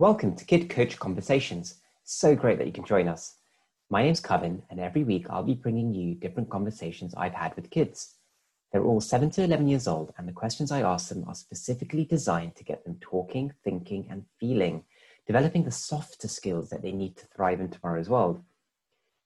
Welcome 0.00 0.36
to 0.36 0.44
Kid 0.44 0.70
Coach 0.70 0.96
Conversations. 0.96 1.80
So 2.04 2.36
great 2.36 2.58
that 2.58 2.68
you 2.68 2.72
can 2.72 2.84
join 2.84 3.08
us. 3.08 3.34
My 3.90 4.00
name's 4.00 4.20
Kevin, 4.20 4.62
and 4.70 4.78
every 4.78 5.02
week 5.02 5.26
I'll 5.28 5.42
be 5.42 5.54
bringing 5.54 5.92
you 5.92 6.14
different 6.14 6.50
conversations 6.50 7.16
I've 7.16 7.34
had 7.34 7.56
with 7.56 7.70
kids. 7.70 8.14
They're 8.70 8.84
all 8.84 9.00
7 9.00 9.28
to 9.30 9.42
11 9.42 9.66
years 9.66 9.88
old, 9.88 10.14
and 10.16 10.28
the 10.28 10.32
questions 10.32 10.70
I 10.70 10.82
ask 10.82 11.08
them 11.08 11.24
are 11.26 11.34
specifically 11.34 12.04
designed 12.04 12.54
to 12.54 12.62
get 12.62 12.84
them 12.84 12.98
talking, 13.00 13.52
thinking, 13.64 14.06
and 14.08 14.24
feeling, 14.38 14.84
developing 15.26 15.64
the 15.64 15.72
softer 15.72 16.28
skills 16.28 16.70
that 16.70 16.82
they 16.82 16.92
need 16.92 17.16
to 17.16 17.26
thrive 17.26 17.58
in 17.58 17.68
tomorrow's 17.68 18.08
world. 18.08 18.40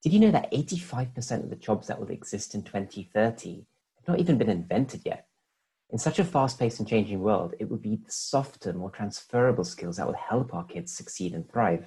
Did 0.02 0.14
you 0.14 0.20
know 0.20 0.30
that 0.30 0.50
85% 0.52 1.44
of 1.44 1.50
the 1.50 1.56
jobs 1.56 1.88
that 1.88 2.00
will 2.00 2.08
exist 2.08 2.54
in 2.54 2.62
2030 2.62 3.66
have 3.96 4.08
not 4.08 4.20
even 4.20 4.38
been 4.38 4.48
invented 4.48 5.02
yet? 5.04 5.26
In 5.92 5.98
such 5.98 6.18
a 6.18 6.24
fast 6.24 6.58
paced 6.58 6.78
and 6.78 6.88
changing 6.88 7.20
world, 7.20 7.54
it 7.58 7.70
would 7.70 7.82
be 7.82 7.96
the 7.96 8.10
softer, 8.10 8.72
more 8.72 8.90
transferable 8.90 9.62
skills 9.62 9.98
that 9.98 10.06
will 10.06 10.14
help 10.14 10.54
our 10.54 10.64
kids 10.64 10.90
succeed 10.90 11.34
and 11.34 11.46
thrive. 11.50 11.84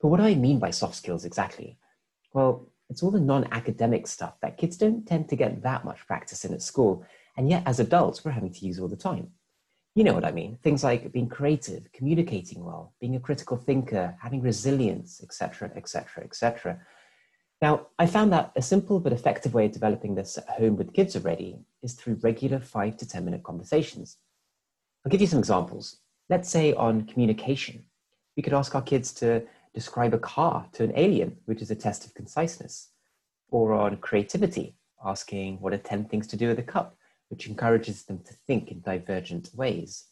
But 0.00 0.08
what 0.08 0.16
do 0.16 0.24
I 0.24 0.34
mean 0.34 0.58
by 0.58 0.70
soft 0.70 0.96
skills 0.96 1.24
exactly? 1.24 1.78
Well, 2.32 2.68
it's 2.90 3.04
all 3.04 3.12
the 3.12 3.20
non 3.20 3.46
academic 3.52 4.08
stuff 4.08 4.34
that 4.42 4.58
kids 4.58 4.76
don't 4.76 5.06
tend 5.06 5.28
to 5.28 5.36
get 5.36 5.62
that 5.62 5.84
much 5.84 6.04
practice 6.08 6.44
in 6.44 6.52
at 6.52 6.62
school, 6.62 7.06
and 7.36 7.48
yet 7.48 7.62
as 7.64 7.78
adults, 7.78 8.24
we're 8.24 8.32
having 8.32 8.52
to 8.52 8.66
use 8.66 8.80
all 8.80 8.88
the 8.88 8.96
time. 8.96 9.30
You 9.94 10.02
know 10.02 10.12
what 10.12 10.24
I 10.24 10.32
mean? 10.32 10.58
Things 10.64 10.82
like 10.82 11.12
being 11.12 11.28
creative, 11.28 11.90
communicating 11.92 12.64
well, 12.64 12.92
being 13.00 13.14
a 13.14 13.20
critical 13.20 13.56
thinker, 13.56 14.16
having 14.20 14.42
resilience, 14.42 15.22
etc., 15.22 15.70
etc., 15.76 16.24
etc. 16.24 16.80
Now, 17.62 17.86
I 17.98 18.06
found 18.06 18.32
that 18.32 18.52
a 18.54 18.60
simple 18.60 19.00
but 19.00 19.14
effective 19.14 19.54
way 19.54 19.66
of 19.66 19.72
developing 19.72 20.14
this 20.14 20.36
at 20.36 20.48
home 20.48 20.76
with 20.76 20.92
kids 20.92 21.16
already 21.16 21.58
is 21.82 21.94
through 21.94 22.20
regular 22.22 22.60
five 22.60 22.98
to 22.98 23.08
10 23.08 23.24
minute 23.24 23.42
conversations. 23.42 24.18
I'll 25.04 25.10
give 25.10 25.22
you 25.22 25.26
some 25.26 25.38
examples. 25.38 25.98
Let's 26.28 26.50
say 26.50 26.74
on 26.74 27.06
communication, 27.06 27.84
we 28.36 28.42
could 28.42 28.52
ask 28.52 28.74
our 28.74 28.82
kids 28.82 29.12
to 29.14 29.44
describe 29.72 30.12
a 30.12 30.18
car 30.18 30.66
to 30.72 30.84
an 30.84 30.92
alien, 30.96 31.38
which 31.46 31.62
is 31.62 31.70
a 31.70 31.74
test 31.74 32.04
of 32.04 32.12
conciseness. 32.12 32.90
Or 33.50 33.72
on 33.72 33.96
creativity, 33.98 34.76
asking 35.04 35.60
what 35.60 35.72
are 35.72 35.78
10 35.78 36.06
things 36.06 36.26
to 36.28 36.36
do 36.36 36.48
with 36.48 36.58
a 36.58 36.62
cup, 36.62 36.96
which 37.28 37.46
encourages 37.46 38.04
them 38.04 38.18
to 38.18 38.34
think 38.46 38.70
in 38.70 38.80
divergent 38.80 39.50
ways. 39.54 40.04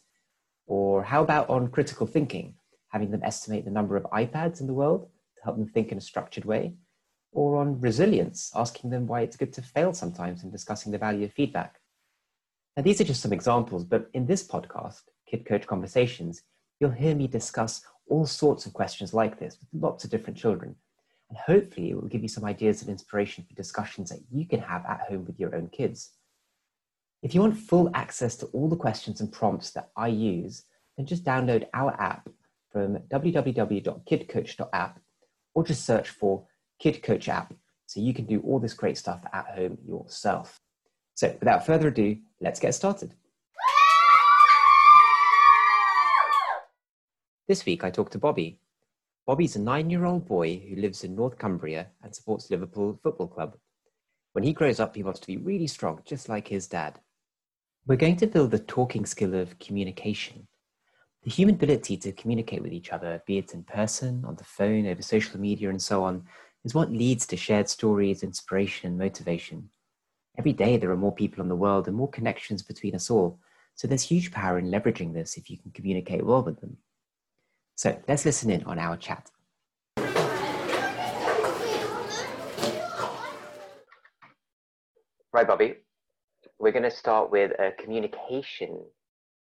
Or 0.65 1.03
how 1.03 1.21
about 1.21 1.49
on 1.49 1.67
critical 1.67 2.07
thinking, 2.07 2.55
having 2.87 3.11
them 3.11 3.21
estimate 3.23 3.65
the 3.65 3.71
number 3.71 3.97
of 3.97 4.03
iPads 4.05 4.61
in 4.61 4.67
the 4.67 4.73
world 4.73 5.09
to 5.37 5.43
help 5.43 5.57
them 5.57 5.67
think 5.67 5.91
in 5.91 5.97
a 5.99 6.01
structured 6.01 6.45
way? 6.45 6.73
Or 7.35 7.57
on 7.57 7.79
resilience, 7.81 8.49
asking 8.55 8.89
them 8.89 9.05
why 9.05 9.19
it's 9.21 9.35
good 9.35 9.51
to 9.51 9.61
fail 9.61 9.93
sometimes 9.93 10.41
and 10.41 10.51
discussing 10.51 10.91
the 10.91 10.97
value 10.97 11.25
of 11.25 11.33
feedback. 11.33 11.81
Now, 12.75 12.83
these 12.83 13.01
are 13.01 13.05
just 13.05 13.21
some 13.21 13.33
examples, 13.33 13.83
but 13.83 14.09
in 14.13 14.25
this 14.25 14.47
podcast, 14.47 15.01
Kid 15.29 15.45
Coach 15.45 15.67
Conversations, 15.67 16.43
you'll 16.79 16.91
hear 16.91 17.13
me 17.13 17.27
discuss 17.27 17.81
all 18.07 18.25
sorts 18.25 18.65
of 18.65 18.73
questions 18.73 19.13
like 19.13 19.37
this 19.37 19.57
with 19.59 19.81
lots 19.81 20.05
of 20.05 20.09
different 20.09 20.37
children. 20.37 20.75
And 21.29 21.37
hopefully, 21.37 21.89
it 21.89 21.95
will 21.95 22.07
give 22.07 22.21
you 22.21 22.29
some 22.29 22.45
ideas 22.45 22.81
and 22.81 22.89
inspiration 22.89 23.43
for 23.47 23.53
discussions 23.53 24.09
that 24.11 24.19
you 24.31 24.45
can 24.45 24.61
have 24.61 24.85
at 24.85 25.01
home 25.01 25.25
with 25.25 25.37
your 25.37 25.53
own 25.55 25.67
kids. 25.67 26.11
If 27.21 27.35
you 27.35 27.41
want 27.41 27.57
full 27.57 27.89
access 27.93 28.37
to 28.37 28.45
all 28.47 28.69
the 28.69 28.75
questions 28.77 29.19
and 29.19 29.31
prompts 29.31 29.71
that 29.71 29.89
I 29.97 30.07
use, 30.07 30.63
then 30.95 31.05
just 31.05 31.25
download 31.25 31.65
our 31.73 31.99
app 31.99 32.29
from 32.71 32.97
www.kidcoach.app 33.09 34.99
or 35.53 35.63
just 35.63 35.85
search 35.85 36.09
for 36.09 36.45
Kid 36.79 37.01
Coach 37.03 37.29
app 37.29 37.53
so 37.85 37.99
you 37.99 38.13
can 38.13 38.25
do 38.25 38.39
all 38.41 38.59
this 38.59 38.73
great 38.73 38.97
stuff 38.97 39.21
at 39.31 39.45
home 39.55 39.77
yourself. 39.85 40.59
So, 41.13 41.35
without 41.39 41.65
further 41.65 41.87
ado, 41.87 42.17
let's 42.41 42.59
get 42.59 42.73
started. 42.73 43.13
This 47.47 47.65
week 47.65 47.83
I 47.83 47.91
talked 47.91 48.13
to 48.13 48.17
Bobby. 48.17 48.59
Bobby's 49.27 49.55
a 49.55 49.61
nine 49.61 49.89
year 49.89 50.05
old 50.05 50.27
boy 50.27 50.57
who 50.57 50.75
lives 50.81 51.03
in 51.03 51.15
North 51.15 51.37
Cumbria 51.37 51.87
and 52.03 52.13
supports 52.13 52.49
Liverpool 52.49 52.99
Football 53.01 53.27
Club. 53.27 53.57
When 54.33 54.43
he 54.43 54.51
grows 54.51 54.79
up, 54.79 54.95
he 54.95 55.03
wants 55.03 55.19
to 55.21 55.27
be 55.27 55.37
really 55.37 55.67
strong, 55.67 56.01
just 56.05 56.27
like 56.27 56.47
his 56.47 56.67
dad. 56.67 56.99
We're 57.87 57.95
going 57.95 58.17
to 58.17 58.27
build 58.27 58.51
the 58.51 58.59
talking 58.59 59.05
skill 59.05 59.35
of 59.35 59.57
communication. 59.59 60.47
The 61.23 61.29
human 61.31 61.55
ability 61.55 61.97
to 61.97 62.11
communicate 62.11 62.61
with 62.61 62.73
each 62.73 62.91
other, 62.91 63.21
be 63.25 63.37
it 63.37 63.53
in 63.53 63.63
person, 63.63 64.25
on 64.25 64.35
the 64.35 64.43
phone, 64.43 64.87
over 64.87 65.01
social 65.01 65.39
media, 65.39 65.69
and 65.69 65.81
so 65.81 66.03
on, 66.03 66.25
is 66.65 66.73
what 66.73 66.91
leads 66.91 67.27
to 67.27 67.37
shared 67.37 67.69
stories, 67.69 68.23
inspiration, 68.23 68.89
and 68.89 68.97
motivation. 68.97 69.69
Every 70.37 70.51
day, 70.51 70.77
there 70.77 70.89
are 70.89 70.97
more 70.97 71.13
people 71.13 71.43
in 71.43 71.47
the 71.47 71.55
world 71.55 71.87
and 71.87 71.95
more 71.95 72.09
connections 72.09 72.63
between 72.63 72.95
us 72.95 73.11
all. 73.11 73.39
So 73.75 73.87
there's 73.87 74.01
huge 74.01 74.31
power 74.31 74.57
in 74.57 74.71
leveraging 74.71 75.13
this 75.13 75.37
if 75.37 75.49
you 75.49 75.57
can 75.57 75.71
communicate 75.71 76.25
well 76.25 76.41
with 76.41 76.59
them. 76.59 76.77
So 77.75 78.01
let's 78.07 78.25
listen 78.25 78.49
in 78.49 78.63
on 78.63 78.79
our 78.79 78.97
chat. 78.97 79.29
Right, 85.31 85.47
Bobby. 85.47 85.75
We're 86.57 86.71
going 86.71 86.83
to 86.83 86.91
start 86.91 87.29
with 87.29 87.51
a 87.59 87.73
communication 87.73 88.79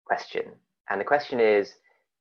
question. 0.04 0.44
And 0.90 1.00
the 1.00 1.06
question 1.06 1.40
is 1.40 1.76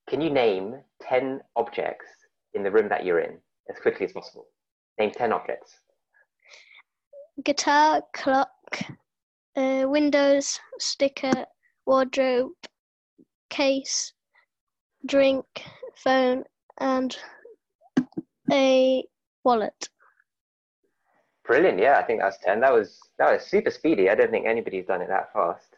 Can 0.09 0.21
you 0.21 0.31
name 0.31 0.77
10 1.03 1.41
objects 1.57 2.07
in 2.55 2.63
the 2.63 2.71
room 2.71 2.89
that 2.89 3.05
you're 3.05 3.21
in 3.21 3.39
as 3.69 3.81
quickly 3.81 4.07
as 4.07 4.13
possible? 4.13 4.47
Name 4.99 5.11
10 5.11 5.33
objects. 5.33 5.79
Guitar, 7.45 8.03
clock, 8.13 8.51
uh, 9.57 9.85
windows, 9.87 10.61
sticker, 10.79 11.47
wardrobe, 11.87 12.53
case, 13.51 14.13
drink, 15.07 15.45
phone, 15.97 16.45
and 16.79 17.17
a 18.51 19.05
wallet. 19.45 19.89
Brilliant! 21.45 21.79
Yeah, 21.79 21.99
I 21.99 22.03
think 22.05 22.21
that's 22.21 22.39
ten. 22.39 22.61
That 22.61 22.73
was 22.73 22.99
that 23.19 23.33
was 23.33 23.43
super 23.45 23.71
speedy. 23.71 24.09
I 24.09 24.15
don't 24.15 24.31
think 24.31 24.47
anybody's 24.47 24.87
done 24.87 25.03
it 25.03 25.09
that 25.09 25.33
fast. 25.33 25.77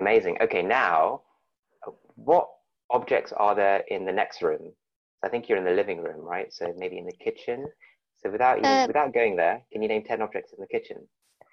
Amazing. 0.00 0.38
Okay, 0.40 0.62
now, 0.62 1.22
what 2.14 2.48
objects 2.90 3.32
are 3.32 3.54
there 3.54 3.82
in 3.88 4.04
the 4.04 4.12
next 4.12 4.42
room? 4.42 4.72
I 5.24 5.28
think 5.28 5.48
you're 5.48 5.58
in 5.58 5.64
the 5.64 5.70
living 5.72 6.02
room, 6.02 6.20
right? 6.20 6.52
So 6.52 6.72
maybe 6.78 6.98
in 6.98 7.06
the 7.06 7.12
kitchen. 7.12 7.66
So 8.22 8.30
without 8.30 8.58
even, 8.58 8.70
um, 8.70 8.86
without 8.86 9.12
going 9.12 9.36
there, 9.36 9.62
can 9.72 9.82
you 9.82 9.88
name 9.88 10.04
ten 10.04 10.22
objects 10.22 10.52
in 10.52 10.60
the 10.60 10.66
kitchen? 10.66 11.08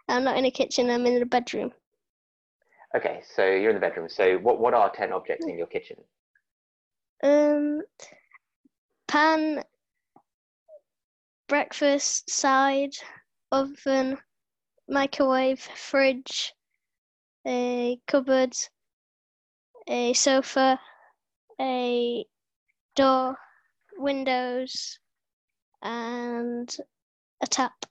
I'm 0.08 0.24
not 0.24 0.38
in 0.38 0.44
the 0.44 0.52
kitchen. 0.52 0.90
I'm 0.90 1.06
in 1.06 1.20
the 1.20 1.26
bedroom. 1.26 1.72
Okay, 2.96 3.22
so 3.36 3.46
you're 3.46 3.70
in 3.70 3.76
the 3.76 3.82
bedroom. 3.82 4.10
So 4.10 4.38
what 4.38 4.60
what 4.60 4.74
are 4.74 4.92
ten 4.92 5.12
objects 5.12 5.46
in 5.46 5.58
your 5.58 5.68
kitchen? 5.68 5.98
Um, 7.24 7.82
pan, 9.08 9.64
breakfast 11.48 12.30
side, 12.30 12.94
oven, 13.52 14.18
microwave, 14.88 15.60
fridge, 15.60 16.54
a 17.46 18.00
cupboard, 18.08 18.54
a 19.88 20.14
sofa, 20.14 20.80
a 21.60 22.26
door, 22.96 23.36
windows, 23.98 25.00
and 25.82 26.76
a 27.42 27.48
tap. 27.48 27.86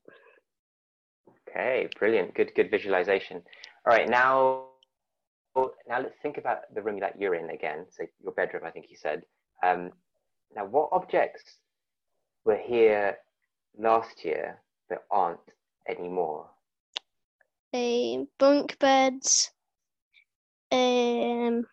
Okay, 1.48 1.88
brilliant. 1.98 2.34
Good, 2.34 2.52
good 2.54 2.70
visualization. 2.70 3.42
All 3.86 3.92
right, 3.92 4.08
now, 4.08 4.64
now 5.56 6.00
let's 6.00 6.18
think 6.22 6.38
about 6.38 6.72
the 6.74 6.82
room 6.82 7.00
that 7.00 7.18
you're 7.18 7.34
in 7.34 7.50
again. 7.50 7.86
So 7.90 8.04
your 8.22 8.32
bedroom, 8.32 8.64
I 8.66 8.70
think 8.70 8.86
you 8.90 8.96
said. 8.96 9.22
Um, 9.62 9.90
now, 10.54 10.66
what 10.66 10.90
objects 10.92 11.42
were 12.44 12.58
here 12.58 13.16
last 13.78 14.24
year 14.24 14.58
but 14.88 15.04
aren't 15.10 15.40
anymore? 15.88 16.48
A 17.74 18.26
bunk 18.38 18.78
beds, 18.78 19.50
um, 20.72 21.66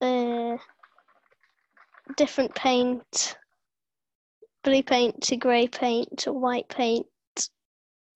uh, 0.00 0.56
different 2.16 2.54
paint, 2.54 3.36
blue 4.62 4.82
paint 4.82 5.22
to 5.22 5.36
grey 5.36 5.68
paint 5.68 6.18
to 6.18 6.32
white 6.32 6.68
paint. 6.68 7.06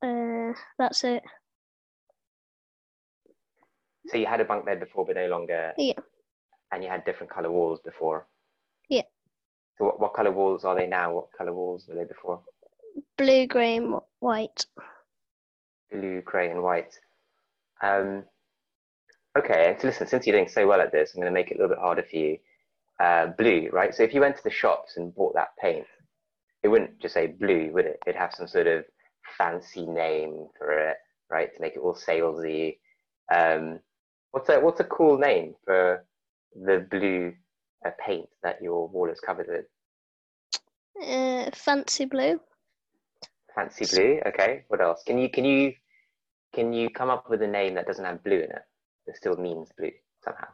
Uh, 0.02 0.52
that's 0.78 1.04
it. 1.04 1.22
So 4.06 4.16
you 4.16 4.26
had 4.26 4.40
a 4.40 4.44
bunk 4.44 4.64
bed 4.64 4.80
before, 4.80 5.04
but 5.04 5.16
no 5.16 5.26
longer. 5.28 5.72
Yeah. 5.76 5.94
And 6.72 6.82
you 6.82 6.88
had 6.88 7.04
different 7.04 7.30
color 7.30 7.50
walls 7.50 7.80
before. 7.84 8.26
Yeah. 8.88 9.02
So 9.76 9.84
what, 9.86 10.00
what 10.00 10.14
color 10.14 10.32
walls 10.32 10.64
are 10.64 10.74
they 10.74 10.86
now? 10.86 11.14
What 11.14 11.28
color 11.36 11.52
walls 11.52 11.86
were 11.88 11.94
they 11.94 12.04
before? 12.04 12.40
Blue, 13.16 13.46
grey, 13.46 13.76
and 13.76 13.96
white. 14.20 14.66
Blue, 15.90 16.22
grey, 16.22 16.50
and 16.50 16.62
white. 16.62 16.98
Um, 17.82 18.24
okay, 19.38 19.76
so 19.80 19.88
listen, 19.88 20.06
since 20.06 20.26
you're 20.26 20.36
doing 20.36 20.48
so 20.48 20.66
well 20.66 20.80
at 20.80 20.92
this, 20.92 21.12
I'm 21.14 21.20
going 21.20 21.32
to 21.32 21.38
make 21.38 21.50
it 21.50 21.54
a 21.54 21.58
little 21.58 21.74
bit 21.74 21.82
harder 21.82 22.02
for 22.02 22.16
you 22.16 22.38
uh, 23.00 23.26
blue, 23.38 23.68
right? 23.72 23.94
So 23.94 24.02
if 24.02 24.14
you 24.14 24.20
went 24.20 24.36
to 24.36 24.44
the 24.44 24.50
shops 24.50 24.96
and 24.96 25.14
bought 25.14 25.34
that 25.34 25.56
paint, 25.60 25.86
it 26.62 26.68
wouldn't 26.68 27.00
just 27.00 27.14
say 27.14 27.28
blue, 27.28 27.70
would 27.72 27.86
it? 27.86 28.00
It'd 28.06 28.18
have 28.18 28.34
some 28.34 28.48
sort 28.48 28.66
of 28.66 28.84
fancy 29.36 29.86
name 29.86 30.48
for 30.58 30.72
it, 30.72 30.96
right? 31.30 31.54
To 31.54 31.60
make 31.60 31.74
it 31.76 31.80
all 31.80 31.94
salesy. 31.94 32.78
Um, 33.32 33.80
what's 34.32 34.48
a 34.48 34.58
what's 34.60 34.80
a 34.80 34.84
cool 34.84 35.18
name 35.18 35.54
for 35.64 36.04
the 36.54 36.86
blue 36.90 37.34
uh, 37.86 37.90
paint 38.04 38.28
that 38.42 38.60
your 38.62 38.88
wall 38.88 39.08
is 39.10 39.20
covered 39.20 39.46
with? 39.48 39.66
Uh, 41.00 41.50
fancy 41.52 42.06
blue. 42.06 42.40
Fancy 43.54 43.86
blue. 43.86 44.20
Okay. 44.26 44.64
What 44.68 44.80
else? 44.80 45.02
Can 45.06 45.18
you 45.18 45.28
can 45.30 45.44
you 45.44 45.74
can 46.52 46.72
you 46.72 46.90
come 46.90 47.10
up 47.10 47.30
with 47.30 47.42
a 47.42 47.46
name 47.46 47.74
that 47.74 47.86
doesn't 47.86 48.04
have 48.04 48.24
blue 48.24 48.38
in 48.38 48.50
it? 48.50 48.62
That 49.06 49.16
still 49.16 49.36
means 49.36 49.70
blue 49.78 49.92
somehow. 50.24 50.48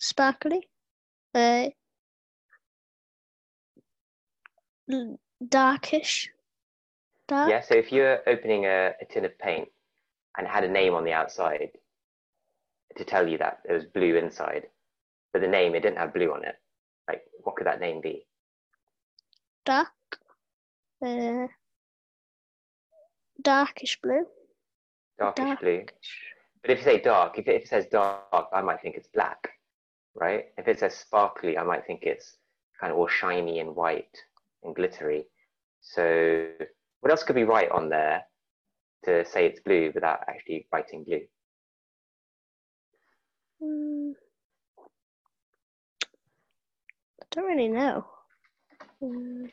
Sparkly. 0.00 0.66
Uh, 1.34 1.68
darkish. 5.46 6.28
Dark. 7.28 7.50
Yeah. 7.50 7.60
So 7.60 7.74
if 7.74 7.92
you're 7.92 8.18
opening 8.26 8.64
a, 8.64 8.92
a 9.00 9.04
tin 9.04 9.24
of 9.24 9.38
paint 9.38 9.68
and 10.36 10.46
it 10.46 10.50
had 10.50 10.64
a 10.64 10.68
name 10.68 10.94
on 10.94 11.04
the 11.04 11.12
outside 11.12 11.70
to 12.96 13.04
tell 13.04 13.28
you 13.28 13.38
that 13.38 13.60
there 13.64 13.76
was 13.76 13.84
blue 13.84 14.16
inside, 14.16 14.66
but 15.32 15.42
the 15.42 15.48
name 15.48 15.74
it 15.74 15.82
didn't 15.82 15.98
have 15.98 16.12
blue 16.12 16.32
on 16.32 16.44
it, 16.44 16.56
like 17.06 17.22
what 17.44 17.54
could 17.56 17.66
that 17.66 17.78
name 17.80 18.00
be? 18.00 18.26
Dark. 19.64 19.88
Uh, 21.04 21.46
darkish 23.42 24.00
blue. 24.02 24.26
Darkish 25.18 25.58
blue. 25.60 25.84
But 26.62 26.70
if 26.72 26.78
you 26.78 26.84
say 26.84 27.00
dark, 27.00 27.38
if 27.38 27.46
it, 27.46 27.54
if 27.54 27.62
it 27.64 27.68
says 27.68 27.86
dark, 27.86 28.48
I 28.52 28.62
might 28.62 28.80
think 28.82 28.96
it's 28.96 29.08
black, 29.08 29.50
right? 30.14 30.46
If 30.58 30.68
it 30.68 30.80
says 30.80 30.96
sparkly, 30.96 31.56
I 31.58 31.62
might 31.62 31.86
think 31.86 32.02
it's 32.02 32.36
kind 32.80 32.92
of 32.92 32.98
all 32.98 33.08
shiny 33.08 33.60
and 33.60 33.74
white 33.74 34.16
and 34.62 34.74
glittery. 34.74 35.26
So 35.80 36.50
what 37.00 37.10
else 37.10 37.22
could 37.22 37.36
be 37.36 37.44
right 37.44 37.70
on 37.70 37.88
there 37.88 38.22
to 39.04 39.24
say 39.24 39.46
it's 39.46 39.60
blue 39.60 39.92
without 39.94 40.20
actually 40.28 40.66
writing 40.72 41.04
blue? 41.04 41.20
Mm, 43.62 44.12
I 47.22 47.26
don't 47.30 47.46
really 47.46 47.68
know. 47.68 48.06
Mm, 49.02 49.50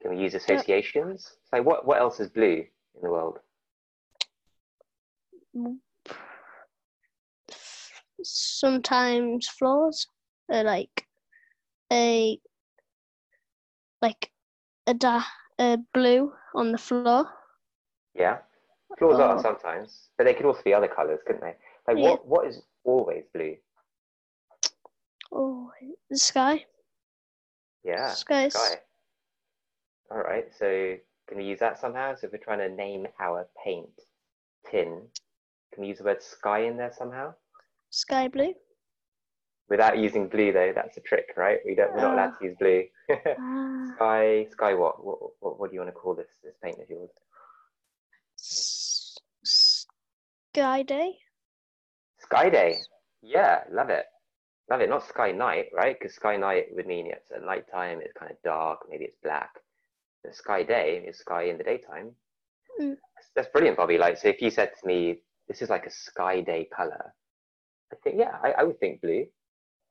Can 0.00 0.12
we 0.12 0.22
use 0.22 0.34
associations? 0.34 1.32
So 1.52 1.62
what, 1.62 1.86
what 1.86 2.00
else 2.00 2.20
is 2.20 2.28
blue 2.28 2.64
in 2.94 3.02
the 3.02 3.10
world? 3.10 3.38
Sometimes 8.22 9.48
floors 9.48 10.06
are 10.50 10.64
like 10.64 11.06
a 11.92 12.38
like 14.02 14.30
a 14.86 14.94
da- 14.94 15.24
a 15.58 15.78
blue 15.94 16.32
on 16.54 16.72
the 16.72 16.78
floor. 16.78 17.26
Yeah, 18.14 18.38
floors 18.98 19.18
are 19.18 19.38
Oh. 19.38 19.42
sometimes, 19.42 20.08
but 20.16 20.24
they 20.24 20.34
could 20.34 20.46
also 20.46 20.62
be 20.62 20.74
other 20.74 20.88
colors, 20.88 21.20
couldn't 21.26 21.42
they? 21.42 21.56
Like 21.86 21.96
Yeah. 21.96 22.10
what, 22.10 22.26
what 22.26 22.46
is 22.46 22.62
always 22.84 23.24
blue? 23.34 23.56
Oh, 25.32 25.70
the 26.10 26.18
sky. 26.18 26.64
Yeah, 27.84 28.08
sky. 28.08 28.50
All 30.10 30.18
right, 30.18 30.46
so 30.58 30.96
can 31.26 31.38
we 31.38 31.44
use 31.44 31.58
that 31.60 31.78
somehow? 31.78 32.14
So 32.14 32.26
if 32.26 32.32
we're 32.32 32.38
trying 32.38 32.58
to 32.60 32.68
name 32.74 33.06
our 33.20 33.46
paint 33.64 33.90
tin, 34.70 35.02
can 35.72 35.82
we 35.82 35.88
use 35.88 35.98
the 35.98 36.04
word 36.04 36.22
sky 36.22 36.60
in 36.60 36.76
there 36.76 36.92
somehow? 36.96 37.34
sky 37.90 38.28
blue. 38.28 38.54
Without 39.68 39.98
using 39.98 40.28
blue 40.28 40.52
though, 40.52 40.72
that's 40.74 40.96
a 40.96 41.00
trick, 41.00 41.34
right? 41.36 41.58
We 41.64 41.74
don't, 41.74 41.94
we're 41.94 42.02
not 42.02 42.14
allowed 42.14 42.38
to 42.38 42.44
use 42.44 42.56
blue. 42.58 42.84
Ah, 43.40 43.92
sky, 43.96 44.46
sky 44.50 44.74
what? 44.74 45.02
What, 45.04 45.18
what? 45.40 45.58
what 45.58 45.70
do 45.70 45.74
you 45.74 45.80
want 45.80 45.88
to 45.88 45.98
call 45.98 46.14
this, 46.14 46.28
this 46.44 46.54
paint 46.62 46.78
of 46.78 46.90
yours? 46.90 47.10
sky 50.52 50.82
day. 50.82 51.16
Sky 52.18 52.50
day. 52.50 52.76
Yeah, 53.22 53.60
love 53.72 53.88
it. 53.88 54.04
Love 54.70 54.82
it. 54.82 54.90
Not 54.90 55.08
sky 55.08 55.32
night, 55.32 55.66
right? 55.74 55.98
Because 55.98 56.14
sky 56.14 56.36
night 56.36 56.66
would 56.72 56.86
mean 56.86 57.06
it's 57.06 57.30
at 57.34 57.42
night 57.42 57.64
time, 57.72 58.00
it's 58.02 58.12
kind 58.12 58.30
of 58.30 58.36
dark, 58.44 58.80
maybe 58.90 59.04
it's 59.04 59.16
black. 59.22 59.50
The 60.24 60.32
sky 60.34 60.62
day 60.62 61.04
is 61.06 61.18
sky 61.18 61.44
in 61.44 61.56
the 61.56 61.64
daytime. 61.64 62.10
Mm. 62.78 62.96
That's, 63.16 63.28
that's 63.34 63.48
brilliant, 63.48 63.78
Bobby. 63.78 63.96
Like, 63.96 64.18
so 64.18 64.28
if 64.28 64.42
you 64.42 64.50
said 64.50 64.72
to 64.80 64.86
me, 64.86 65.22
this 65.48 65.62
is 65.62 65.70
like 65.70 65.86
a 65.86 65.90
sky 65.90 66.40
day 66.40 66.68
color, 66.74 67.14
I 67.92 67.96
think, 68.04 68.16
yeah, 68.18 68.36
I, 68.42 68.52
I 68.52 68.62
would 68.64 68.78
think 68.80 69.00
blue, 69.00 69.26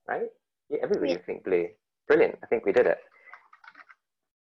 right? 0.07 0.27
Yeah, 0.69 0.79
everybody 0.83 1.09
Yeah. 1.11 1.17
would 1.17 1.25
think 1.25 1.43
blue. 1.43 1.67
Brilliant. 2.07 2.37
I 2.43 2.47
think 2.47 2.65
we 2.65 2.71
did 2.71 2.87
it. 2.87 2.99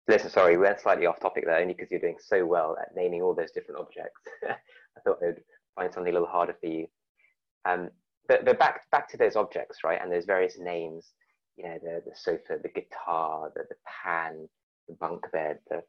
Listen, 0.08 0.30
sorry, 0.30 0.56
we 0.58 0.64
went 0.64 0.80
slightly 0.80 1.08
off 1.08 1.20
topic 1.20 1.46
there, 1.46 1.58
only 1.58 1.74
because 1.74 1.90
you're 1.90 2.00
doing 2.00 2.18
so 2.20 2.46
well 2.46 2.78
at 2.80 2.96
naming 2.96 3.22
all 3.24 3.34
those 3.34 3.52
different 3.52 3.80
objects. 3.80 4.22
I 4.48 5.00
thought 5.04 5.20
I'd 5.24 5.42
find 5.76 5.92
something 5.94 6.12
a 6.12 6.14
little 6.14 6.28
harder 6.28 6.56
for 6.60 6.68
you. 6.68 6.88
Um, 7.66 7.90
but 8.28 8.46
but 8.46 8.60
back 8.60 8.90
back 8.92 9.08
to 9.10 9.18
those 9.18 9.36
objects, 9.36 9.84
right? 9.84 10.00
And 10.02 10.12
those 10.12 10.26
various 10.26 10.58
names. 10.60 11.12
You 11.58 11.64
know, 11.66 11.80
the 11.82 12.04
the 12.06 12.16
sofa, 12.16 12.60
the 12.62 12.70
guitar, 12.70 13.52
the 13.56 13.64
the 13.70 13.76
pan, 14.04 14.48
the 14.88 14.94
bunk 14.96 15.24
bed. 15.32 15.60
The, 15.70 15.82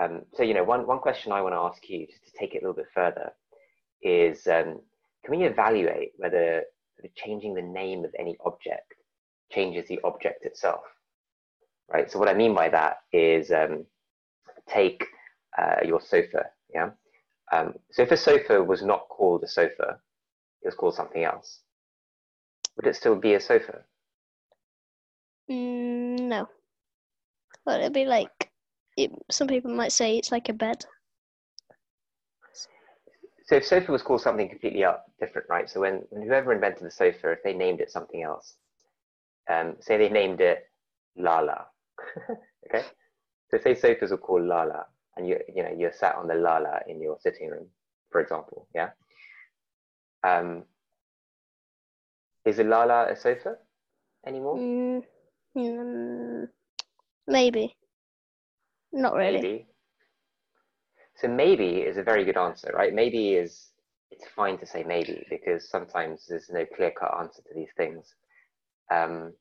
um, 0.00 0.22
so 0.34 0.42
you 0.44 0.54
know, 0.54 0.62
one 0.64 0.86
one 0.86 0.98
question 1.00 1.32
I 1.32 1.40
want 1.42 1.54
to 1.54 1.58
ask 1.58 1.88
you, 1.88 2.06
just 2.06 2.24
to 2.26 2.32
take 2.38 2.54
it 2.54 2.58
a 2.58 2.60
little 2.60 2.74
bit 2.74 2.86
further, 2.94 3.32
is 4.02 4.46
um, 4.46 4.80
can 5.24 5.38
we 5.38 5.44
evaluate 5.44 6.12
whether 6.16 6.64
changing 7.14 7.54
the 7.54 7.62
name 7.62 8.04
of 8.04 8.14
any 8.18 8.36
object 8.44 8.94
changes 9.50 9.88
the 9.88 10.00
object 10.04 10.44
itself? 10.44 10.82
Right. 11.92 12.10
So 12.10 12.18
what 12.18 12.28
I 12.28 12.34
mean 12.34 12.54
by 12.54 12.68
that 12.68 12.98
is 13.12 13.50
um, 13.50 13.84
take 14.68 15.04
uh, 15.58 15.76
your 15.84 16.00
sofa. 16.00 16.46
Yeah. 16.72 16.90
Um, 17.52 17.74
so 17.90 18.02
if 18.02 18.12
a 18.12 18.16
sofa 18.16 18.62
was 18.62 18.82
not 18.82 19.08
called 19.08 19.42
a 19.42 19.48
sofa, 19.48 19.98
it 20.62 20.66
was 20.66 20.74
called 20.74 20.94
something 20.94 21.24
else, 21.24 21.60
would 22.76 22.86
it 22.86 22.94
still 22.94 23.16
be 23.16 23.34
a 23.34 23.40
sofa? 23.40 23.80
Mm, 25.50 26.20
no. 26.28 26.48
But 27.64 27.80
it'd 27.80 27.92
be 27.92 28.04
like 28.04 28.50
it, 28.96 29.10
some 29.30 29.48
people 29.48 29.74
might 29.74 29.92
say 29.92 30.16
it's 30.16 30.32
like 30.32 30.48
a 30.48 30.52
bed. 30.52 30.84
So 33.50 33.56
if 33.56 33.66
sofa 33.66 33.90
was 33.90 34.02
called 34.02 34.20
something 34.20 34.48
completely 34.48 34.84
up, 34.84 35.06
different, 35.18 35.48
right? 35.48 35.68
So 35.68 35.80
when, 35.80 36.04
when 36.10 36.22
whoever 36.22 36.52
invented 36.52 36.84
the 36.84 36.90
sofa, 36.92 37.32
if 37.32 37.42
they 37.42 37.52
named 37.52 37.80
it 37.80 37.90
something 37.90 38.22
else, 38.22 38.54
um, 39.52 39.74
say 39.80 39.98
they 39.98 40.08
named 40.08 40.40
it 40.40 40.70
Lala, 41.16 41.66
okay? 42.68 42.86
So 43.50 43.58
say 43.58 43.74
sofas 43.74 44.12
were 44.12 44.18
called 44.18 44.44
Lala, 44.44 44.86
and 45.16 45.26
you 45.26 45.40
you 45.52 45.64
know 45.64 45.74
you're 45.76 45.92
sat 45.92 46.14
on 46.14 46.28
the 46.28 46.36
Lala 46.36 46.78
in 46.86 47.00
your 47.02 47.18
sitting 47.18 47.50
room, 47.50 47.66
for 48.12 48.20
example, 48.20 48.68
yeah. 48.72 48.90
Um, 50.22 50.62
is 52.44 52.60
a 52.60 52.62
Lala 52.62 53.10
a 53.10 53.16
sofa 53.16 53.56
anymore? 54.24 54.58
Mm, 54.58 55.02
mm, 55.56 56.48
maybe. 57.26 57.74
Not 58.92 59.14
really. 59.14 59.42
Maybe. 59.42 59.66
So 61.20 61.28
maybe 61.28 61.82
is 61.82 61.98
a 61.98 62.02
very 62.02 62.24
good 62.24 62.38
answer, 62.38 62.72
right? 62.74 62.94
Maybe 62.94 63.34
is 63.34 63.68
it's 64.10 64.26
fine 64.34 64.56
to 64.58 64.66
say 64.66 64.84
maybe 64.84 65.26
because 65.28 65.68
sometimes 65.68 66.26
there's 66.26 66.48
no 66.50 66.64
clear 66.64 66.92
cut 66.98 67.14
answer 67.18 67.42
to 67.42 67.54
these 67.54 67.68
things. 67.76 68.14
Um, 68.90 69.34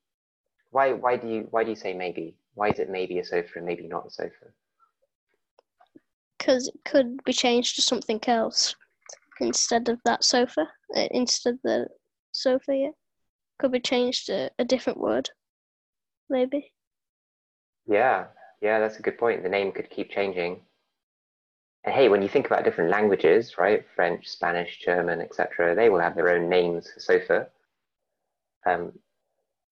why 0.71 0.91
why 0.91 1.15
do 1.15 1.27
you 1.27 1.47
why 1.51 1.63
do 1.63 1.69
you 1.69 1.77
say 1.77 1.93
maybe? 1.93 2.35
Why 2.55 2.69
is 2.69 2.79
it 2.79 2.89
maybe 2.89 3.19
a 3.19 3.23
sofa 3.23 3.49
and 3.55 3.65
maybe 3.65 3.87
not 3.87 4.07
a 4.07 4.11
sofa? 4.11 4.51
Because 6.37 6.67
it 6.67 6.79
could 6.83 7.23
be 7.23 7.33
changed 7.33 7.75
to 7.75 7.81
something 7.81 8.19
else 8.27 8.75
instead 9.39 9.87
of 9.87 9.99
that 10.03 10.25
sofa. 10.25 10.67
Uh, 10.95 11.07
instead 11.11 11.53
of 11.53 11.59
the 11.63 11.87
sofa, 12.31 12.75
yeah. 12.75 12.91
Could 13.59 13.71
be 13.71 13.79
changed 13.79 14.27
to 14.27 14.51
a 14.59 14.65
different 14.65 14.99
word. 14.99 15.29
Maybe. 16.29 16.73
Yeah, 17.87 18.27
yeah, 18.61 18.79
that's 18.79 18.99
a 18.99 19.01
good 19.01 19.17
point. 19.17 19.43
The 19.43 19.49
name 19.49 19.71
could 19.71 19.89
keep 19.89 20.11
changing. 20.11 20.61
Hey, 21.85 22.09
when 22.09 22.21
you 22.21 22.27
think 22.27 22.45
about 22.45 22.65
different 22.65 22.91
languages, 22.91 23.57
right? 23.57 23.85
French, 23.95 24.27
Spanish, 24.27 24.79
German, 24.79 25.21
etc., 25.21 25.75
they 25.75 25.89
will 25.89 25.99
have 25.99 26.15
their 26.15 26.29
own 26.29 26.49
names 26.49 26.91
for 26.91 26.99
sofa. 26.99 27.47
Um, 28.65 28.91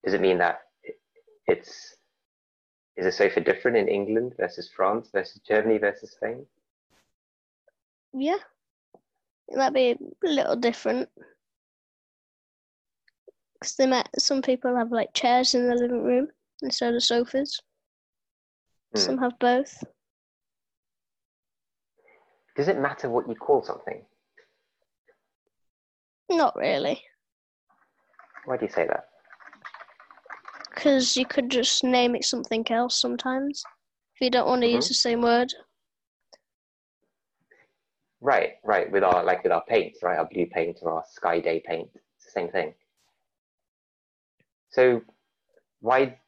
does 0.04 0.14
it 0.14 0.22
mean 0.22 0.38
that 0.38 0.62
it's 1.48 1.96
is 2.96 3.06
a 3.06 3.12
sofa 3.12 3.42
different 3.42 3.78
in 3.78 3.88
England 3.88 4.34
versus 4.38 4.70
France 4.76 5.10
versus 5.14 5.40
Germany 5.48 5.78
versus 5.78 6.12
Spain? 6.12 6.46
Yeah. 8.14 8.40
It 9.50 9.58
might 9.58 9.74
be 9.74 9.92
a 9.92 9.98
little 10.28 10.56
different. 10.56 11.10
Because 13.54 13.76
they 13.76 13.86
might, 13.86 14.10
some 14.18 14.42
people 14.42 14.76
have 14.76 14.92
like 14.92 15.14
chairs 15.14 15.54
in 15.54 15.68
the 15.68 15.76
living 15.76 16.04
room 16.04 16.28
instead 16.62 16.96
of 16.96 17.04
sofas. 17.04 17.62
Hmm. 18.94 19.00
Some 19.00 19.18
have 19.20 19.38
both. 19.40 19.84
Does 22.58 22.68
it 22.68 22.80
matter 22.80 23.08
what 23.10 23.30
you 23.30 23.36
call 23.36 23.64
something? 23.64 24.04
Not 26.30 26.56
really. 26.56 27.00
Why 28.46 28.58
do 28.58 28.66
you 28.66 28.72
say 28.72 28.88
that? 28.88 29.10
Because 30.74 31.16
you 31.16 31.26
could 31.26 31.50
just 31.52 31.84
name 31.84 32.16
it 32.16 32.26
something 32.26 32.66
else 32.72 33.00
sometimes 33.00 33.64
if 34.16 34.22
you 34.22 34.32
don't 34.32 34.48
want 34.48 34.62
to 34.64 34.68
use 34.68 34.86
Mhm. 34.86 34.88
the 34.90 34.94
same 34.96 35.22
word. 35.22 35.54
Right, 38.22 38.58
right. 38.64 38.92
With 38.92 39.04
our 39.04 39.24
like 39.24 39.44
with 39.44 39.52
our 39.52 39.64
paints, 39.66 40.02
right? 40.02 40.18
Our 40.18 40.26
blue 40.26 40.48
paint 40.48 40.80
or 40.82 40.94
our 40.94 41.06
sky 41.06 41.40
day 41.40 41.60
paint. 41.60 41.90
It's 42.16 42.26
the 42.26 42.32
same 42.32 42.50
thing. 42.52 42.74
So 44.70 45.04
why 45.82 46.20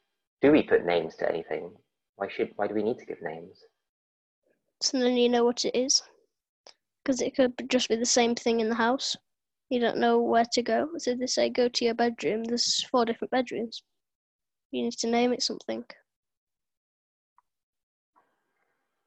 do 0.41 0.51
we 0.51 0.61
put 0.61 0.85
names 0.85 1.15
to 1.17 1.27
anything? 1.27 1.75
Why 2.17 2.27
should 2.27 2.53
why 2.55 2.67
do 2.67 2.75
we 2.75 2.83
need 2.83 2.99
to 2.99 3.05
give 3.05 3.21
names? 3.23 3.65
So 4.81 4.99
then 4.99 5.17
you 5.17 5.29
know 5.29 5.43
what 5.43 5.65
it 5.65 5.75
is. 5.75 6.03
Because 7.03 7.21
it 7.21 7.35
could 7.35 7.53
just 7.69 7.89
be 7.89 7.95
the 7.95 8.05
same 8.05 8.35
thing 8.35 8.59
in 8.59 8.69
the 8.69 8.75
house. 8.75 9.15
You 9.69 9.79
don't 9.79 9.97
know 9.97 10.19
where 10.19 10.45
to 10.53 10.61
go. 10.61 10.89
So 10.97 11.15
they 11.15 11.27
say 11.27 11.49
go 11.49 11.69
to 11.69 11.85
your 11.85 11.93
bedroom. 11.93 12.43
There's 12.43 12.83
four 12.85 13.05
different 13.05 13.31
bedrooms. 13.31 13.83
You 14.71 14.83
need 14.83 14.93
to 14.93 15.07
name 15.07 15.33
it 15.33 15.41
something. 15.41 15.83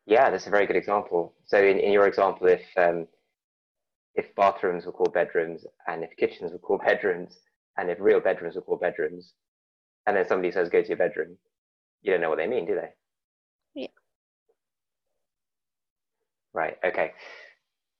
Yeah, 0.07 0.31
that's 0.31 0.47
a 0.47 0.51
very 0.51 0.67
good 0.67 0.77
example. 0.77 1.35
So 1.47 1.59
in, 1.59 1.79
in 1.79 1.93
your 1.93 2.07
example, 2.07 2.49
if 2.49 2.63
um, 2.77 3.07
if 4.15 4.35
bathrooms 4.35 4.85
were 4.85 4.93
called 4.93 5.15
bedrooms 5.15 5.65
and 5.87 6.05
if 6.05 6.17
kitchens 6.17 6.53
were 6.53 6.59
called 6.59 6.83
bedrooms 6.87 7.39
and 7.79 7.91
if 7.91 7.99
real 8.01 8.21
bedrooms 8.21 8.57
were 8.57 8.63
called 8.63 8.81
bedrooms, 8.81 9.33
and 10.07 10.17
then 10.17 10.27
somebody 10.27 10.51
says 10.51 10.69
go 10.69 10.83
to 10.83 10.89
your 10.89 10.97
bedroom, 10.97 11.37
you 12.03 12.13
don't 12.13 12.21
know 12.21 12.29
what 12.29 12.39
they 12.39 12.47
mean, 12.47 12.67
do 12.67 12.75
they? 12.75 12.91
Yeah. 13.75 13.89
Right. 16.53 16.77
Okay. 16.85 17.13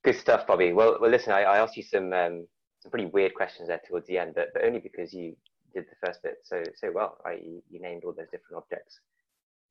Good 0.03 0.19
stuff, 0.19 0.45
Bobby. 0.45 0.73
Well, 0.73 0.97
well, 0.99 1.09
listen, 1.09 1.31
I, 1.31 1.43
I 1.43 1.57
asked 1.59 1.77
you 1.77 1.83
some 1.83 2.11
um, 2.11 2.47
some 2.81 2.91
pretty 2.91 3.05
weird 3.05 3.33
questions 3.33 3.69
there 3.69 3.79
towards 3.87 4.07
the 4.07 4.17
end, 4.17 4.33
but, 4.35 4.49
but 4.53 4.65
only 4.65 4.79
because 4.79 5.13
you 5.13 5.35
did 5.73 5.85
the 5.85 6.05
first 6.05 6.21
bit 6.21 6.39
so 6.43 6.61
so 6.75 6.91
well. 6.93 7.17
Right? 7.23 7.41
You, 7.41 7.63
you 7.69 7.79
named 7.79 8.03
all 8.03 8.13
those 8.13 8.29
different 8.31 8.57
objects 8.57 8.99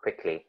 quickly. 0.01 0.47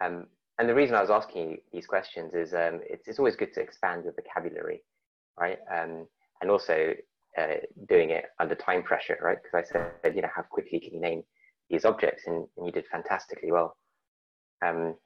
Um, 0.00 0.26
and 0.58 0.68
the 0.68 0.74
reason 0.74 0.96
I 0.96 1.00
was 1.00 1.10
asking 1.10 1.50
you 1.50 1.58
these 1.72 1.86
questions 1.86 2.34
is 2.34 2.52
um, 2.52 2.80
it's, 2.88 3.08
it's 3.08 3.18
always 3.18 3.36
good 3.36 3.54
to 3.54 3.60
expand 3.60 4.04
your 4.04 4.12
vocabulary, 4.12 4.82
right? 5.38 5.58
Um, 5.72 6.06
and 6.42 6.50
also 6.50 6.92
uh, 7.38 7.54
doing 7.88 8.10
it 8.10 8.26
under 8.40 8.54
time 8.54 8.82
pressure, 8.82 9.16
right? 9.22 9.38
Because 9.42 9.64
I 9.70 9.90
said, 10.02 10.16
you 10.16 10.22
know, 10.22 10.28
how 10.34 10.42
quickly 10.42 10.80
can 10.80 10.92
you 10.92 11.00
name 11.00 11.22
these 11.70 11.84
objects? 11.84 12.24
And, 12.26 12.46
and 12.56 12.66
you 12.66 12.72
did 12.72 12.84
fantastically 12.92 13.52
well. 13.52 13.76
Um, 14.62 14.96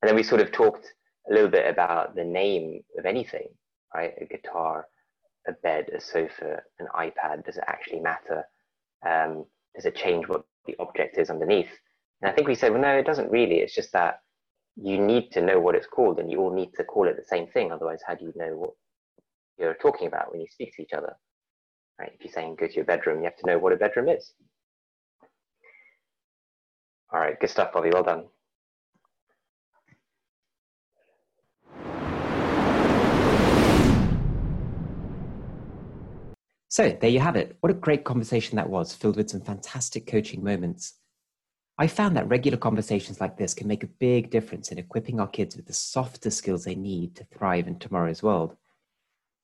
and 0.00 0.08
then 0.08 0.14
we 0.14 0.22
sort 0.22 0.40
of 0.40 0.52
talked 0.52 0.86
a 1.30 1.32
little 1.32 1.50
bit 1.50 1.68
about 1.68 2.14
the 2.14 2.24
name 2.24 2.82
of 2.98 3.06
anything, 3.06 3.48
right? 3.94 4.14
A 4.20 4.24
guitar, 4.24 4.86
a 5.46 5.52
bed, 5.52 5.90
a 5.96 6.00
sofa, 6.00 6.62
an 6.78 6.86
iPad. 6.94 7.44
Does 7.44 7.56
it 7.56 7.64
actually 7.66 8.00
matter? 8.00 8.44
Um, 9.06 9.44
does 9.74 9.86
it 9.86 9.96
change 9.96 10.28
what 10.28 10.44
the 10.66 10.76
object 10.78 11.18
is 11.18 11.30
underneath? 11.30 11.70
And 12.20 12.30
I 12.30 12.34
think 12.34 12.48
we 12.48 12.54
said, 12.54 12.72
well, 12.72 12.82
no, 12.82 12.96
it 12.96 13.06
doesn't 13.06 13.30
really. 13.30 13.56
It's 13.56 13.74
just 13.74 13.92
that 13.92 14.20
you 14.76 14.98
need 14.98 15.30
to 15.32 15.42
know 15.42 15.60
what 15.60 15.74
it's 15.74 15.86
called 15.86 16.18
and 16.18 16.30
you 16.30 16.40
all 16.40 16.54
need 16.54 16.72
to 16.74 16.84
call 16.84 17.08
it 17.08 17.16
the 17.16 17.24
same 17.24 17.46
thing. 17.48 17.72
Otherwise, 17.72 18.00
how 18.06 18.14
do 18.14 18.24
you 18.24 18.32
know 18.36 18.56
what 18.56 18.70
you're 19.58 19.74
talking 19.74 20.06
about 20.08 20.30
when 20.32 20.40
you 20.40 20.46
speak 20.50 20.74
to 20.76 20.82
each 20.82 20.92
other? 20.92 21.14
Right? 21.98 22.12
If 22.14 22.24
you're 22.24 22.32
saying 22.32 22.56
go 22.58 22.66
to 22.66 22.74
your 22.74 22.84
bedroom, 22.84 23.18
you 23.18 23.24
have 23.24 23.36
to 23.38 23.46
know 23.46 23.58
what 23.58 23.72
a 23.72 23.76
bedroom 23.76 24.08
is. 24.08 24.32
All 27.12 27.20
right, 27.20 27.38
good 27.38 27.50
stuff, 27.50 27.72
Bobby. 27.72 27.90
Well 27.92 28.04
done. 28.04 28.24
So 36.72 36.88
there 36.88 37.10
you 37.10 37.20
have 37.20 37.36
it. 37.36 37.58
What 37.60 37.70
a 37.70 37.74
great 37.74 38.02
conversation 38.02 38.56
that 38.56 38.70
was, 38.70 38.94
filled 38.94 39.16
with 39.16 39.28
some 39.28 39.42
fantastic 39.42 40.06
coaching 40.06 40.42
moments. 40.42 40.94
I 41.76 41.86
found 41.86 42.16
that 42.16 42.30
regular 42.30 42.56
conversations 42.56 43.20
like 43.20 43.36
this 43.36 43.52
can 43.52 43.68
make 43.68 43.84
a 43.84 43.88
big 43.98 44.30
difference 44.30 44.72
in 44.72 44.78
equipping 44.78 45.20
our 45.20 45.28
kids 45.28 45.54
with 45.54 45.66
the 45.66 45.74
softer 45.74 46.30
skills 46.30 46.64
they 46.64 46.74
need 46.74 47.14
to 47.16 47.24
thrive 47.24 47.68
in 47.68 47.78
tomorrow's 47.78 48.22
world. 48.22 48.56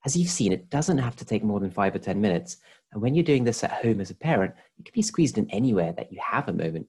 As 0.06 0.16
you've 0.16 0.30
seen, 0.30 0.52
it 0.52 0.70
doesn't 0.70 0.96
have 0.96 1.16
to 1.16 1.24
take 1.26 1.44
more 1.44 1.60
than 1.60 1.70
five 1.70 1.94
or 1.94 1.98
10 1.98 2.18
minutes. 2.18 2.56
And 2.92 3.02
when 3.02 3.14
you're 3.14 3.24
doing 3.24 3.44
this 3.44 3.62
at 3.62 3.72
home 3.72 4.00
as 4.00 4.10
a 4.10 4.14
parent, 4.14 4.54
it 4.78 4.86
can 4.86 4.92
be 4.94 5.02
squeezed 5.02 5.36
in 5.36 5.50
anywhere 5.50 5.92
that 5.92 6.10
you 6.10 6.18
have 6.24 6.48
a 6.48 6.52
moment 6.54 6.86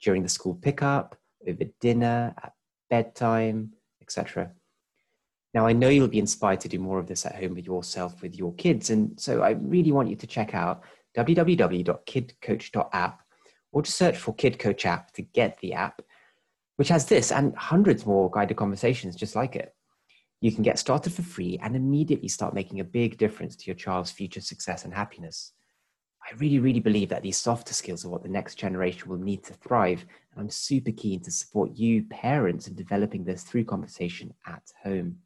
during 0.00 0.22
the 0.22 0.28
school 0.28 0.54
pickup, 0.54 1.18
over 1.48 1.64
dinner, 1.80 2.32
at 2.40 2.52
bedtime, 2.88 3.72
etc. 4.00 4.52
Now, 5.54 5.66
I 5.66 5.72
know 5.72 5.88
you'll 5.88 6.08
be 6.08 6.18
inspired 6.18 6.60
to 6.60 6.68
do 6.68 6.78
more 6.78 6.98
of 6.98 7.06
this 7.06 7.26
at 7.26 7.36
home 7.36 7.54
with 7.54 7.66
yourself, 7.66 8.22
with 8.22 8.36
your 8.36 8.54
kids. 8.54 8.90
And 8.90 9.18
so 9.20 9.42
I 9.42 9.50
really 9.50 9.92
want 9.92 10.08
you 10.08 10.16
to 10.16 10.26
check 10.26 10.54
out 10.54 10.82
www.kidcoach.app 11.16 13.20
or 13.72 13.82
just 13.82 13.98
search 13.98 14.16
for 14.16 14.34
Kid 14.34 14.58
Coach 14.58 14.86
app 14.86 15.12
to 15.12 15.22
get 15.22 15.58
the 15.60 15.74
app, 15.74 16.00
which 16.76 16.88
has 16.88 17.06
this 17.06 17.30
and 17.30 17.54
hundreds 17.56 18.06
more 18.06 18.30
guided 18.30 18.56
conversations 18.56 19.14
just 19.14 19.36
like 19.36 19.56
it. 19.56 19.74
You 20.40 20.52
can 20.52 20.62
get 20.62 20.78
started 20.78 21.12
for 21.12 21.22
free 21.22 21.58
and 21.62 21.76
immediately 21.76 22.28
start 22.28 22.54
making 22.54 22.80
a 22.80 22.84
big 22.84 23.18
difference 23.18 23.54
to 23.56 23.66
your 23.66 23.76
child's 23.76 24.10
future 24.10 24.40
success 24.40 24.84
and 24.84 24.94
happiness. 24.94 25.52
I 26.24 26.34
really, 26.36 26.60
really 26.60 26.80
believe 26.80 27.08
that 27.10 27.22
these 27.22 27.38
softer 27.38 27.74
skills 27.74 28.04
are 28.04 28.08
what 28.08 28.22
the 28.22 28.28
next 28.28 28.54
generation 28.54 29.08
will 29.08 29.18
need 29.18 29.44
to 29.44 29.54
thrive. 29.54 30.04
And 30.32 30.40
I'm 30.40 30.50
super 30.50 30.92
keen 30.92 31.20
to 31.22 31.30
support 31.30 31.76
you, 31.76 32.04
parents, 32.04 32.68
in 32.68 32.74
developing 32.74 33.24
this 33.24 33.42
through 33.42 33.64
conversation 33.64 34.32
at 34.46 34.62
home. 34.82 35.18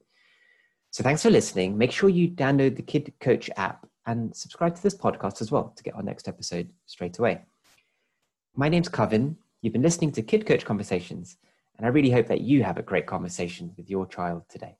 So 0.96 1.02
thanks 1.02 1.20
for 1.20 1.28
listening. 1.28 1.76
Make 1.76 1.92
sure 1.92 2.08
you 2.08 2.26
download 2.26 2.74
the 2.74 2.80
Kid 2.80 3.12
Coach 3.20 3.50
app 3.58 3.86
and 4.06 4.34
subscribe 4.34 4.74
to 4.76 4.82
this 4.82 4.94
podcast 4.94 5.42
as 5.42 5.52
well 5.52 5.74
to 5.76 5.82
get 5.82 5.94
our 5.94 6.02
next 6.02 6.26
episode 6.26 6.70
straight 6.86 7.18
away. 7.18 7.42
My 8.54 8.70
name's 8.70 8.88
Kevin. 8.88 9.36
You've 9.60 9.74
been 9.74 9.82
listening 9.82 10.10
to 10.12 10.22
Kid 10.22 10.46
Coach 10.46 10.64
Conversations, 10.64 11.36
and 11.76 11.84
I 11.84 11.90
really 11.90 12.08
hope 12.08 12.28
that 12.28 12.40
you 12.40 12.62
have 12.62 12.78
a 12.78 12.82
great 12.82 13.04
conversation 13.04 13.74
with 13.76 13.90
your 13.90 14.06
child 14.06 14.44
today. 14.48 14.78